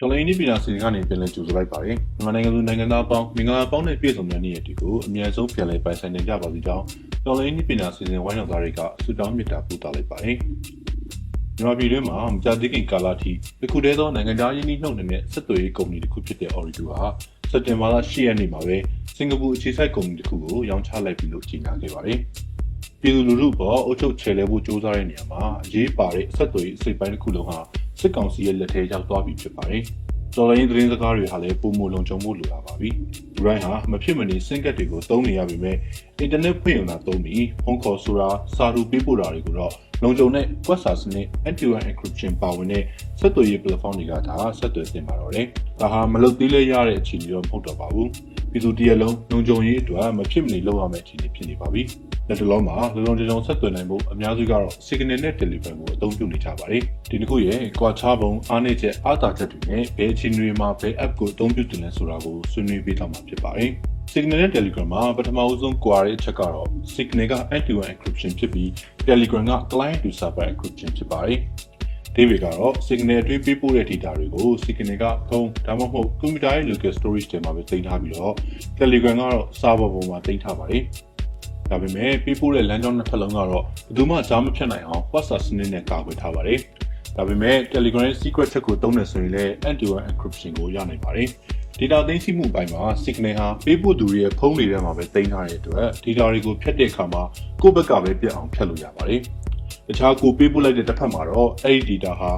[0.00, 6.84] တော်လိုင်းနီးပြည်နာစီစဉ်ကနေပြန်လည်ကြိုဆိုလိုက်ပါတယ်။မြန်မာနိုင်ငံသူနိုင်ငံသားအပေါင်းမင်္ဂလာပေါင်းနဲ့ပြည့်စုံတဲ့နေ့ရက်ဒီကိုအမြဲဆုံးပြန်လည်ပိုင်ဆိုင်နိုင်ကြပါစေကြောင်း
[7.24, 10.36] တော်လိုင်းနီးပြည်နာစီစဉ်ဝိုင်းတော်သားတွေကဆုတောင်းမေတ္တာပို့သလိုက်ပါတယ်။
[11.56, 17.02] မြန်မာပြည်တွင်းမှာမကြာသေးခင်ကာလထိတစ်ခုတည်းသောနိုင်ငံသားရင်းနှီးနှုတ်နေတဲ့ဆက်သွယ်ရေးကုမ္ပဏီတစ်ခုဖြစ်တဲ့ Ooredoo ဟာ
[17.50, 18.76] စက်တင်ဘာလ10ရက်နေ့မှာပဲ
[19.16, 22.18] စင်ကာပူအခြေစိုက်ကုမ္ပဏီတစ်ခုကိုရောင်းချလိုက်ပြီလို့ကြေညာခဲ့ပါတယ်။
[23.00, 27.58] ပြည်သူလူထုပေါ်အုပ်ချုပ်ချယ်လှယ်ဖို့စ조사တဲ့နေရာမှာအရေးပါတဲ့ဆက်သွယ်ရေးအစိပ်ပိုင်းတစ်ခုလုံးဟာ
[28.00, 29.82] စစ်ကောင်စီရဲ့လက်ထဲရောက်သွားပြီဖြစ်ပါတယ်။
[30.36, 32.90] တော်လိုင်းသတင်းစကားတွေဟာလည်းပုံမလုံခြုံမှုလိုလာပါပြီ။
[33.34, 35.76] ဒီတိုင်းဟာမဖြစ်မနေစင်ကတ်တွေကိုသုံးနေရပေမဲ့
[36.20, 42.82] အင်တာနက်ဖွင့်ရုံသာသုံးပြီးဖုန်းခေါ်ဆိုတာစာတူပေးပို့တာတွေကိုတော့လုံခြုံတဲ့ web server စနစ် end-to-end encryption ပါဝင်တဲ့
[43.20, 45.46] ဆက်သွယ်ရေး platform တွေကဒါဆက်သွယ်သင်ပါတော့တယ်။
[45.80, 48.08] ဒါဟာမလုပ်သေးလဲရတဲ့အခြေအနေတော့မဟုတ်တော့ပါဘူး။
[48.54, 51.82] ပြည်သူတရက်လုံးလုံခြုံရေးအတွက်မဖြစ်မနေလုပ်ရမယ့်အခြေအနေဖြစ်နေပါပြီ။
[52.28, 63.70] လက်တလုံးမှာလုံလုံချုံဆက်သွယ်နိုင်ဖို့အများစုကတော့ signal နဲ့ telephone ကိုအသုံးပြုနေကြပါတယ်။ဒီနှစ်ခုရဲ့ကွာခြားပုံအားနည်းချက်အားသာချက်တွေနဲ့ဘယ်အခြေအနေမှာဘယ် app ကိုအသုံးပြုတင်လဲဆိုတာကိုဆွေးနွေးပေးသွားမှာဖြစ်ပါတယ်။
[64.12, 68.68] Signal နဲ့ Telegram မှာပထမအဆုံးကွာတဲ့အချက်ကတော့ Signal က end-to-end encryption ဖြစ်ပြီး
[69.08, 71.40] Telegram က client to server encryption ဖြစ်ပါတယ်။
[72.16, 78.34] ဒီဝေကတော့ Signal အတွင်းပေးပို့တဲ့ data တွေကို Signal ကဖုန်းဒါမှမဟုတ် computer ရဲ့ local storage ထဲမှာပဲတင်ထားပြီးတော့
[78.78, 80.82] Telegram ကတော့ server ပေါ်မှာတင်ထားပါတယ်။
[81.70, 83.64] ဒါပေမဲ့ပေးပို့တဲ့လမ်းကြောင်းနှစ်ဖက်လုံးကတော့ဘယ်
[83.96, 86.58] သူမှကြားမဖြတ်နိုင်အောင် WhatsApp စနစ်နဲ့ကာကွယ်ထားပါတယ်။
[87.16, 91.28] ဒါပေမဲ့ Telegram ရဲ့ secret ချက်ကိုသုံးနေဆိုရင်လည်း end-to-end encryption ကိုရနိုင်ပါတယ်။
[91.80, 97.22] data သိမ်းဆည်းမှုပိုင်းမှာ signal ဟာပေးပို့သူတွေရဲ့ဖုန်းတွေထဲမှာပဲတင်ထားတဲ့အတွက် data တွေကိုဖြတ်တဲ့အခါမှာ
[97.62, 99.22] ကိုယ့်ဘက်ကပဲပြတ်အောင်ဖြတ်လို့ရပါတယ်။
[99.88, 102.30] တခြားကိုပေးပို့လိုက်တဲ့တစ်ဖက်မှာတော့အဲ့ဒီ data ဟာ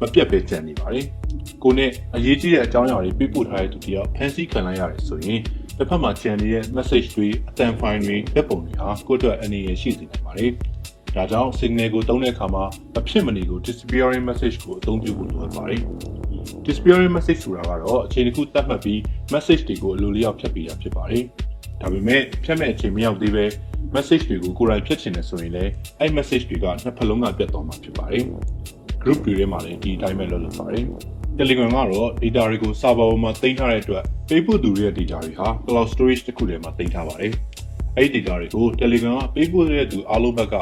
[0.00, 1.04] မပြတ်ပဲကျန်နေပါတယ်။
[1.62, 5.40] ကိုနဲ့အရေးကြီးတဲ့အကြောင်းအရာတွေပေးပို့ထားတဲ့သူတယောက်ဖန်ဆီးခံလိုက်ရတယ်ဆိုရင်
[5.78, 10.50] တစ်ဖက်မှာကျန်နေတဲ့ message တွေအတန် file တွေလက်ပုံတွေဟာကိုယ့်အတွက်အနေရရှိစေနိုင်ပါတယ်။
[11.16, 12.64] ဒါကြောင့် signal ကိုတုံးတဲ့အခါမှာ
[12.98, 15.80] အဖြစ်မနေကို disappearing message ကိုအသုံးပြုဖို့လိုအပ်ပါတယ်။
[16.66, 18.98] disappearing message ဆိုတာကတော့အချိန်တစ်ခုသတ်မှတ်ပြီး
[19.32, 21.24] message တွေကိုအလိုလျောက်ဖြတ်ပေးတာဖြစ်ပါတယ်။
[21.82, 23.44] ဒါပေမဲ့ဖြတ်မဲ့အချိန်မရောက်သေးပဲ
[23.94, 28.24] message တွေကိုကိုယ်တိုင်ဖြတ်ချင်တယ်ဆိုရင်လည်းအဲ့ message တွေကနှစ်ဖက်လုံးကပြတ်သွားမှာဖြစ်ပါတယ်။
[29.02, 30.84] group တွေထဲမှာလည်းဒီအတိုင်းပဲလုပ်လို့ပါတယ်။
[31.38, 37.32] Telegram ကတော့ data တွေကို server ပေါ်မှာတင်ထားတဲ့အတွက် Facebook သူတွေရဲ့ data တွေဟာ cloud storage တစ်ခုထဲမှာတင်ထားပါတယ်။
[37.96, 40.54] အဲ့ဒီ data တွေကို Telegram က Facebook ရဲ့သူအားလုံးဘက်က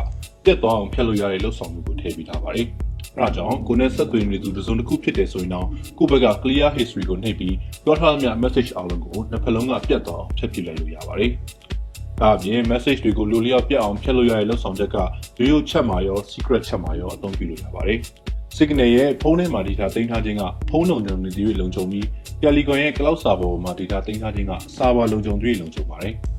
[0.44, 2.69] ပြတ်သွားအောင်ဖြတ်လို့ရတဲ့လှုပ်ဆောင်မှုကိုထည့်ပေးထားပါတယ်။
[3.19, 5.66] အဲဒါကြောင့်ကိုနဲ့ဆက်သွယ်နေသူတစ်စုံတစ်ခုဖြစ်တယ်ဆိုရင်တော့
[5.98, 11.31] ကိုယ့်ဘက်က clear history ကိုနှိပ်ပြီးပြောထားသမျှ message အားလုံးကိုနှစ်ဖက်လုံးကပြတ်သွားအောင်ဖြတ်ပြလိုက်လို့ရပါတယ်။
[12.21, 14.97] ဒါအပြင် message တွေကိုလိုလျောက်ပြတ်အောင်ဖြတ်လို့ရတဲ့လှုပ်ဆောင်ချက်က
[15.38, 17.98] ရိုးရိုးချက်မှာရော secret ချက်မှာရောအသုံးပြုလို့ရပါတယ်။
[18.56, 22.04] Signal ရဲ့ဖုန်းထဲမှာ data တင်ထားခြင်းကဖုန်းလုံခြုံနေသူတွေလုံခြုံပြီး
[22.42, 26.15] Telegram ရဲ့ cloud server ပေါ်မှာ data တင်ထားခြင်းက server လုံခြုံသူတွေလုံခြုံပါတယ်။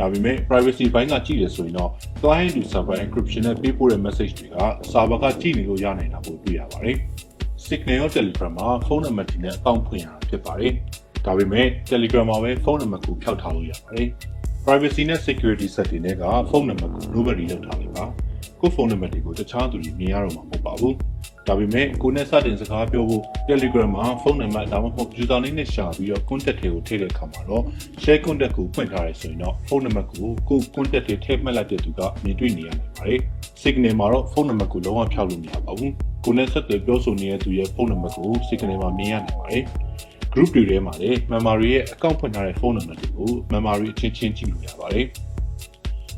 [0.00, 1.90] ဒါပေမဲ့ privacy ဘိုင်းကကြည့်ရဆိုရင်တော့
[2.20, 4.58] client to server encryption နဲ့ပေးပို့တဲ့ message တွေက
[4.92, 6.96] server ကကြည့်နေလို့ရနိုင်တာကိုတွေ့ရပါတယ်။
[7.66, 10.72] Signal ရော Telegram မှာဖုန်းနံပါတ်တွေနဲ့အကောင့်ဖွင့်ရတာဖြစ်ပါတယ်။
[11.26, 14.08] ဒါပေမဲ့ Telegram မှာပဲဖုန်းနံပါတ်ကိုဖျောက်ထားလို့ရပါတယ်။
[14.64, 18.04] privacy နဲ့ security setting တွေကဖုန်းနံပါတ်ကို nobody လောက်ထားလိုက်ပါ။
[18.60, 20.94] ကိုဖုန်းနံပါတ်တွေကိုတခြားသူတွေမြင်ရတော့မှာမဟုတ်ပါဘူး။
[21.46, 27.62] ဒါပေမဲ့ကိုနဲ့စတင်စကားပြောဖို့ Telegram မှာဖုန်းနံပါတ်ဒါမှမဟုတ် user name နဲ့ရှာပြီးတော့ contact တွေကိုထည့်တဲ့အခါမှာတော့
[28.02, 33.20] share contact ကိုဖွင့်ထားရဆိုရင်တော့ဖုန်းနံပါတ်ကိုကို contact တွေထည့်မှတ်လိုက်တဲ့သူကမြင်တွေ့နေရနိုင်ပါတယ်။
[33.62, 35.90] Signal မှာတော့ဖုန်းနံပါတ်ကိုလုံးဝဖျောက်လို့မရပါဘူး။
[36.24, 39.62] ကိုနဲ့ဆက်သွယ်ပြောဆိုနေတဲ့သူရဲ့ဖုန်းနံပါတ်ကို Signal မှာမြင်ရနိုင်ပါတယ်။
[40.32, 45.06] group တွေထဲမှာလည်း memory ရဲ့အကောင့်ဖွင့်ထားတဲ့ဖုန်းနံပါတ်တွေကို memory အချင်းချင်းကြည့်လို့ရပါတယ်။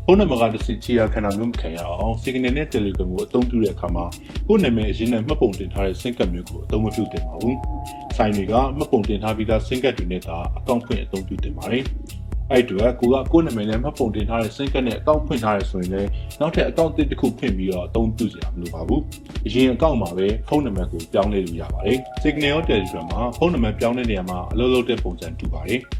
[0.06, 4.04] ဖုန်းနံပါတ်ကတစ်စီချီရခဏမျိုးမခံရအောင် Signal နဲ့ Telegram ကိုအသုံးပြုတဲ့အခါမှာ
[4.48, 7.56] ကိုယ့်နာမည်အရင်နဲ့မှတ်ပုံတင်ထားတဲ့ SIM card မျိုးကိုအသုံးမပြုသင့်ပါဘူး။
[8.16, 11.84] ဆိုင်တွေကမှတ်ပုံတင်ထားပြီးသား SIM card တွေနဲ့သာအကောင့်ဖွင့်အသုံးပြုသင့်ပါတယ်။
[12.50, 16.08] အဲ့တူကကိုကကိုယ့်နာမည်နဲ့မှတ်ပုံတင်ထားတဲ့ SIM card နဲ့အကောင့်ဖွင့်ထားရဆိုရင်လည်း
[16.40, 19.00] နောက်ထပ်အကောင့်တစ်ခုဖွင့်ပြီးတော့အသုံးပြုစရာမလိုပါဘူး။
[19.46, 25.80] အရင်အကောင့်မှာပဲဖုန်းနံပါတ်ကိုပြောင်းလဲလို့ရပါတယ်။ Signal ရော Telegram မှာဖုန်းနံပါတ်ပြောင်းတဲ့နေရာမှာအလုပ်လုပ်တဲ့ပုံစံတူပါတယ်။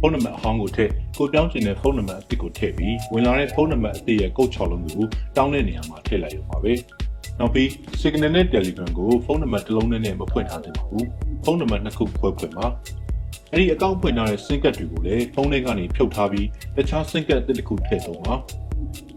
[0.00, 5.04] ဖုန်းနံပါတ်အဟောင်းကိုထည့်ကိုပြောင်းချင်တဲ့ဖုန်းနံပါတ်အသစ်ကိုထည့်ပြီးဝင်လာတဲ့ဖုန်းနံပါတ်အသစ်ရဲ့ကုတ်6လုံးကို
[5.36, 6.72] တောင်းတဲ့နေရာမှာထည့်လိုက်ရပါပဲ
[7.38, 7.68] နောက်ပြီး
[8.00, 11.06] Signal နဲ့ Telegram ကိုဖုန်းနံပါတ်တစ်လုံးနဲ့မဖွင့်ထားသင့်ပါဘူး
[11.44, 12.66] ဖုန်းနံပါတ်နှစ်ခုခွဲဖွင့်ပါ
[13.52, 16.46] အဲ့ဒီအကောင့်ဖွင့်ထားတဲ့ SIM card တွေကိုလည်းဖုန်းထဲကနေဖြုတ်ထားပြီး
[16.76, 18.34] တခြား SIM card အသစ်တစ်ခုထည့်သုံးပါ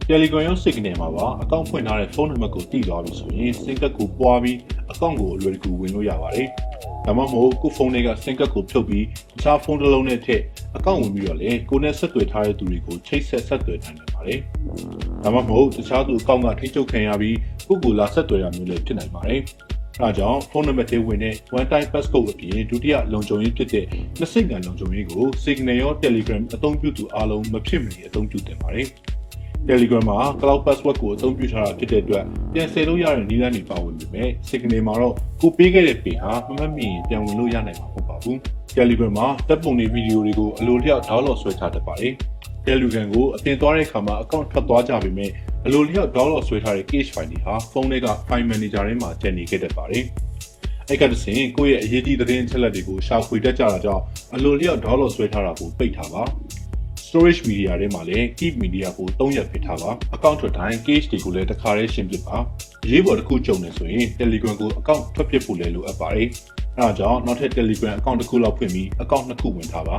[0.09, 4.57] Telegram ရော Signal မှာပါအကောင့်ဖွင့်ထားတဲ့ဖုန်းနံပါတ်ကိုတည်သွားပြီဆိုရင် SIM card ကိုပွားပြီး
[4.91, 6.47] အကောင့်ကိုအလွယ်တကူဝင်လို့ရပါတယ်။
[7.05, 10.41] ဒါမှမဟုတ်ကိုဖုန်းတွေက SIM card ကိုဖြုတ်ပြီးတခြားဖုန်းတစ်လုံးနဲ့ထည့်
[10.77, 14.39] အကောင့်ဝင်ပြီးတော့လေကိုနဲ့ဆက်သွယ်ထားတဲ့သူတွေကိုချိတ်ဆက်ဆက်သွယ်နိုင်တယ်ပါတယ်။
[15.23, 19.41] ဒါမှမဟုတ်တခြားသူအကောင့်ကထိချုပ်ခံရပြီးကိုကိုလာဆက်သွယ်ရမျိုးလည်းဖြစ်နိုင်ပါတယ်။
[20.01, 23.85] အဲဒါကြောင့်ဖုန်းနံပါတ်တွေဝင်တဲ့ one time passcode အပြင်ဒုတိယလုံခြုံရေးဖြစ်တဲ့
[24.19, 28.87] နှစ်စိတ်ကန်လုံခြုံရေးကို Signal ရော Telegram အသုံးပြုသူအားလုံးမဖြစ်မနေအသုံးပြုသင့်ပါတယ်။
[29.69, 32.23] Telegram မှာ Cloud Password ကိုအသုံးပြုထားတာဖြစ်တဲ့အတွက်
[32.53, 38.37] ပြန်ဆယ်လို့ရတဲ့နည်းလမ်းတွေပါဝင်ပေမဲ့ Signal မှာတော့ကိုပေးခဲ့တဲ့ပင်ဟာမမှတ်မိရင်ပြန်ဝင်လို့ရနိုင်မှာမဟုတ်ပါဘူး။
[38.77, 42.13] Telegram မှာတပ်ပုံတွေဗီဒီယိုတွေကိုအလိုလျောက် download ဆွဲထားတတ်ပါတယ်။
[42.67, 45.29] Telegram ကိုအပြင်သွားတဲ့အခါမှာ account ထွက်သွားကြပေမဲ့
[45.65, 50.03] အလိုလျောက် download ဆွဲထားတဲ့ cache file တွေဟာဖုန်းထဲက file manager ထဲမှာကျန်နေခဲ့တတ်ပါတယ်။
[50.89, 54.03] အဲ့ကတည်းကကိုယ့်ရဲ့အရေးကြီးသတင်းအချက်အလက်တွေကိုရှာဖွေတတ်ကြတာကြောင့်
[54.35, 56.23] အလိုလျောက် download ဆွဲထားတာကိုပိတ်ထားပါ
[57.15, 62.37] storage media တွေမှာလည်း keep media ကို3ရက်ဖိထားပါ account ထွက်တိုင်း cache တွေကိုလည်းတစ်ခါတည်းရှင်းပစ်ပါ
[62.85, 66.27] အရေးပေါ်တစ်ခုကြုံနေဆိုရင် Telegram ကို account ထွက်ပစ်ဖို့လည်းလိုအပ်ပါတယ်
[66.77, 69.97] အဲဒါကြောင့်နောက်ထပ် Telegram account တစ်ခုလောက်ဖွင့်ပြီး account နှစ်ခုဝင်ထားပါ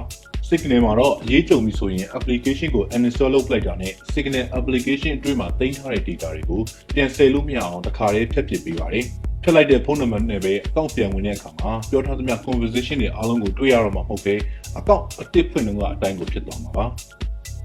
[0.48, 6.60] Signal မှာတော့အရေးကြုံပြီဆိုရင် application ကို uninstall လုပ်လိုက်တာနဲ့ Signal application အတွင်းမှာတင်ထားတဲ့ data တွေကို
[6.94, 9.04] ပြန်ဆယ်လို့မရအောင်တစ်ခါတည်းဖျက်ပစ်ပေးပါတယ်
[9.46, 14.34] ထည့်လိုက်တဲ့ဖုန်းနံပါတ်နဲ့ပဲအကောင့်ပြန်ဝင်တဲ့အခါမှာပြောထားသမျှ conversation တွေအားလုံးကိုတွေ့ရတော့မှာမဟုတ်ပဲ
[14.78, 16.84] အကောင့်အတစ်ဖွင့်တော့ကအတိုင်းကိုဖြစ်သွားမှာပါ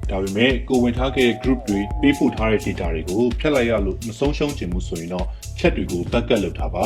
[0.10, 5.26] ဒါပေမဲ့ကိုဝင်ထားခဲ့တဲ့ group တွေပေးပို့ထားတဲ့ data တွေကိုဖျက်လိုက်ရလို့မဆုံးရှုံးချင်ဘူးဆိုရင်တော့
[5.60, 6.84] chat တွေကို backup လုပ်ထားပါ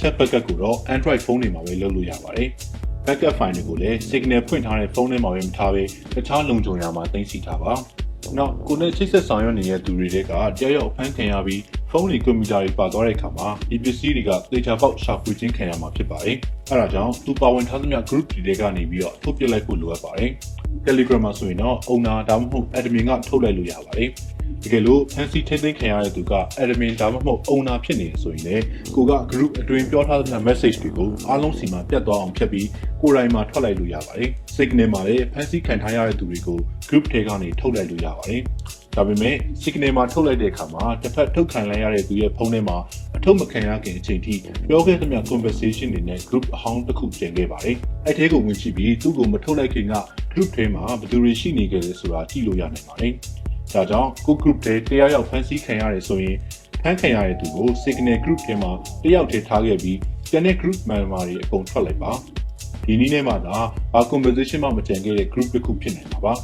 [0.00, 2.48] chat backup ကိုတော့ Android ဖုန်းတွေမှာပဲလုပ်လို့ရပါတယ်
[3.06, 5.82] backup file တွေကိုလည်း signal ဖွင့်ထားတဲ့ဖုန်းထဲမှာပဲမထားဘဲ
[6.14, 7.72] တခြားလုံခြုံရာမှာတင်စီထားပါ
[8.38, 16.36] နောက်ကိုနဲ့ချိတ်ဆက်ဆောင်ရွက်နေတဲ့သူတွေတွေကတယောက်ယောက်ဖမ်းခံရပြီးဖုန်းတွေကွန်ပျူတာတွေပါသွားတဲ့အခါမှာဒီပစ္စည်းတွေကသေချာပေါက်ရှာဖွေခြင်းခံရမှာဖြစ်ပါတယ်။
[16.70, 20.30] အဲဒါကြောင့်သူပါဝင်ထားသမျှ group တွေကနေပြီးတော့ထုတ်ပြလိုက်ဖို့လိုအပ်ပါတယ်။
[20.86, 24.08] Telegram မှာဆိုရင်တော့ owner ဒါမှမဟုတ် admin ကထုတ်လိုက်လို့ရပါတယ်။
[24.64, 28.64] တကယ်လို့ fancy ထိမ့်သိမ်းခံရတဲ့သူက admin ဒါမှမဟုတ် owner ဖြစ်နေဆိုရင်လည်း
[28.94, 32.68] ကိုက group အတွင်းပြောထားသမျှ message တွေကိုအားလုံးစီမှာပြတ်သွားအောင်ဖြတ်ပြီး
[33.00, 36.58] ကိုယ်တိုင်မှာထွက်လိုက်လို့ရပါတယ်။ signal မှာလည်း fancy ခံထားရတဲ့သူတွေကို
[36.88, 38.42] group ထဲကနေထုတ်လိုက်လို့ရပါတယ်။
[38.96, 42.76] ဒါပေမဲ့ signal မှာထုတ်လိုက်တဲ့အခါမှာတစ်ဖက်ထုတ်ခံလိုက်ရတဲ့သူရဲ့ဖုန်းထဲမှာ
[43.16, 44.34] အထုတ်မခံရခင်အချိန်ထိ
[44.68, 47.76] ပြောခဲ့သမျှ conversation တွေနဲ့ group အဟောင်းတစ်ခုကျန်ခဲ့ပါတယ်။
[48.06, 49.94] အဲ့ထဲကိုဝင်ကြည့်ပြီးသူ့ကိုမထုတ်လိုက်ခင်က
[50.32, 53.14] group ထဲမှာဘယ်သူတွေရှိနေကြလဲဆိုတာကြည့်လို့ရနိုင်ပါတယ်။
[53.74, 56.36] ဒါကြောင့်ကို group ထဲတရားရောက်ဖန်ဆီးခံရတယ်ဆိုရင်
[56.82, 58.72] ဖန်ခံရတဲ့သူကို signal group ထဲမှာ
[59.02, 59.98] တယောက်တည်းထားခဲ့ပြီး
[60.30, 62.12] ကျန်တဲ့ group member တွေအကုန်ထွက်လိုက်ပါ
[62.84, 63.56] ဒီနည်းနဲ့မှသာ
[63.92, 66.34] ဘာ conversation မှမကြံခဲ့တဲ့ group တစ်ခုဖြစ်နိုင်မှာပါ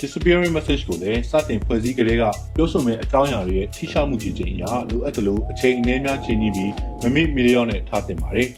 [0.00, 2.22] disappearing message ကိုလည်းစတင်ဖွဲ့စည်းကြတဲ့က
[2.56, 6.72] ပြောဆိုမဲ့အကြောင်းအရာတွေရဲ့ထိရှောက်မှုကြီးခြင်းအရာလိုအပ်တယ်လို့အချိန်အနည်းများချိန်ကြီးပြီး
[7.02, 8.48] မမိမီလျော့နဲ့ထားတင်ပါတယ်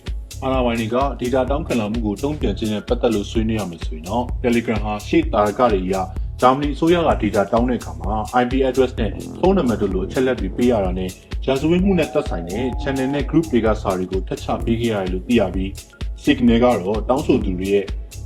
[0.43, 5.95] အာနာဝိုင်းတွေက data တောင်းခံလာမှုကိုတုံ့ပြန်ခြင်းနဲ့ပတ်သက်လို့ဆွေးနွေးရမယ်ဆိုရင်တော့ Telegram ဟာရှေ့တာရကတွေအရ
[6.41, 9.11] ဂျာမနီအစိုးရက data တောင်းတဲ့အခါမှာ IP address နဲ့
[9.41, 11.11] ဖုန်းနံပါတ်တို့လိုအချက်လက်တွေပေးရတာနဲ့
[11.47, 15.71] ရာဇဝတ်မှုနဲ့သက်ဆိုင်တဲ့ channel နဲ့ group တွေကစာတွေကိုထပ်ချပေးခဲ့ရတယ်လို့သိရပြီး
[16.25, 17.85] signal ကတော့တောင်းဆိုသူတွေရဲ့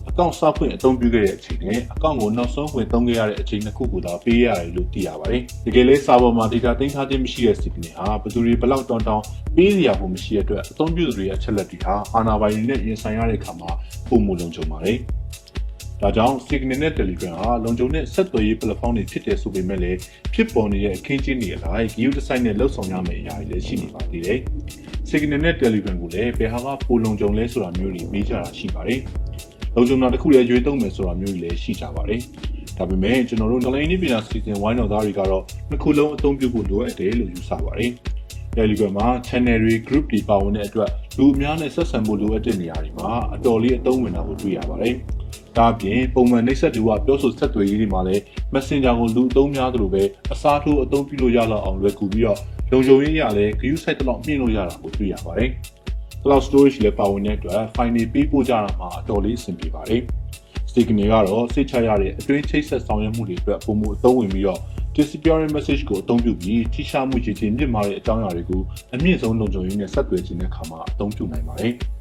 [0.09, 9.25] အကောင့်စဖွင့်အသုံးပြုခဲ့တဲ့အချိန်နဲ့အကောင့်ကိုနောက်ဆုံးဝင်သုံးခဲ့ရတဲ့အချိန်နှစ်ခုကိုသာပေးရတယ်လို့သိရပါတယ်။တကယ်လဲစာပေါ်မှာ data တင်ထားခြင်းမရှိတဲ့ signal ဟာဘယ်သူတွေဘလောက်တောင်းတောင်း
[9.57, 13.71] ပေးစရာဖို့မရှိတဲ့အတွက်အသုံးပြုသူတွေရဲ့အချက်လက်တွေဟာအာဏာပိုင်တွေနဲ့ရင်ဆိုင်ရတဲ့အခါမှာ
[14.09, 14.99] ပုံမလုံခြုံပါတယ်။
[16.03, 19.99] ဒါကြောင့် Signal နဲ့ Telegram ဟာလုံခြုံတဲ့ဆက်သွယ်ရေး platform တွေဖြစ်တယ်ဆိုပေမဲ့လည်း
[20.35, 24.39] ဖြစ်ပေါ်နေတဲ့အခင်းကျင်းတွေအလိုက် view design နဲ့လှုပ်ဆောင်ရမယ့်အရာတွေလည်းရှိနေပါသေးတယ်။
[25.11, 29.01] Signal နဲ့ Telegram ကိုလည်းဘယ်ဟာကပိုလုံခြုံလဲဆိုတာမျိုးတွေမေးကြတာရှိပါတယ်။
[29.75, 32.21] လုံခြုံတာတစ်ခုလည်းရွေးသုံးမယ်ဆိုတာမျိုးတွေလည်းရှိကြပါတယ်။
[32.79, 37.91] ဒါပေမဲ့ကျွန်တော်တို့ online နည်းပညာ season ဝိုင်းတော်သားတွေကတော့နှစ်ခုလုံးအသုံးပြုဖို့လိုအပ်တယ်လို့ယူဆပါတယ်။
[38.57, 44.97] Telegram မှာ channel တွေ group တွေပါဝင်တဲ့အတွက်လူအများနဲ့ဆက်ဆံဖို့လိုအပ်တဲ့နေရာတွေမှာအတော်လေးအသုံးဝင်တာကိုတွေ့ရပါတယ်။
[45.57, 48.23] ဒါအပြင်ပုံမှန်နှိပ်စက်သူကပြောဆိုဆက်သွယ်ရေးတွေမှာလည်း
[48.55, 50.03] Messenger ကိုလူအသုံးများသလိုပဲ
[50.33, 52.39] အစားထိုးအသုံးပြုလို့ရလောက်အောင်လွယ်ကူပြီးတော့
[52.71, 55.51] လုံခြုံရေးရလည်း view site တော့မြင့်လို့ရတာကိုတွေ့ရပါတယ်။
[56.23, 60.03] Cloud storage လည်းပါဝင်တဲ့အတွက် file တွေပေးပို့ကြတာမှာအတော်လေးအဆင်ပြေပါတယ်။
[60.73, 64.61] Signal ကတော့စိတ်ချရတဲ့အတွင်းချိတ်ဆက်ဆောင်ရွက်မှုတွေအတွက်ပုံမှုအသုံးဝင်ပြီးတော့
[64.97, 68.63] disappearing message ကိုအသုံးပြုပြီးထိရှားမှုကြီးချင်းမြင့်မားတဲ့အကြောင်းအရာတွေကို
[68.95, 71.75] အမြင့်ဆုံးလုံခြုံရေးနဲ့ဆက်သွယ်ခြင်းတဲ့အခါမှာအသုံးပြုနိုင်ပါတယ်။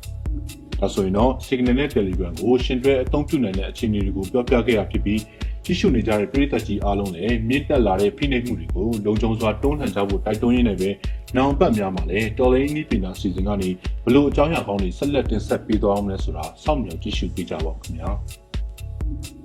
[0.79, 5.21] ဒါဆိုရင်တော့ Signal နဲ့ Telegram ကိုရှင်တွဲအသုံးပြုနိုင်တဲ့အခြေအနေတွေကိုပြောပြခဲ့ရဖြစ်ပြီး
[5.65, 10.89] ကြည့်ရှုနေကြတဲ့ပရိသတ်ကြီးအားလုံးလည်းမြင့်တက်လာတဲ့ဖိနှိပ်မှုတွေကိုလုံခြုံစွာတွန်းလှန်ကြဖို့တိုက်တွန်းရင်းနဲ့ပဲ
[11.35, 13.69] နောင်ပတ်များမှာလည်းတော်လိုင်းနီးပညာစီစဉ်ကနေ
[14.05, 18.11] ဘလို့အကြောင်းအရာကောင်းတွေဆက်လက်တင်ဆက်ပေးသွားအောင်လဲဆိုတာစောင့်မျှော်ကြည့်ရှုပေးကြပါဦးခင်ဗျာ။